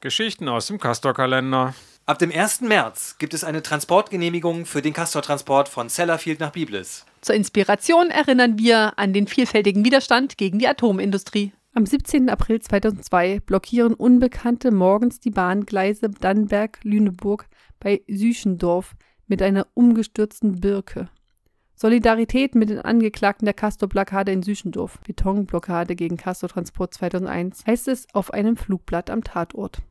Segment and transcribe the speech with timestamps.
[0.00, 1.74] Geschichten aus dem Castor-Kalender.
[2.06, 2.62] Ab dem 1.
[2.62, 7.04] März gibt es eine Transportgenehmigung für den Castor-Transport von Sellafield nach Biblis.
[7.20, 11.52] Zur Inspiration erinnern wir an den vielfältigen Widerstand gegen die Atomindustrie.
[11.74, 12.30] Am 17.
[12.30, 17.46] April 2002 blockieren Unbekannte morgens die Bahngleise Dannenberg-Lüneburg
[17.78, 18.96] bei Süchendorf
[19.28, 21.10] mit einer umgestürzten Birke.
[21.76, 24.98] Solidarität mit den Angeklagten der Castor-Blockade in Süchendorf.
[25.06, 29.80] Betonblockade gegen Castor-Transport 2001 heißt es auf einem Flugblatt am Tatort.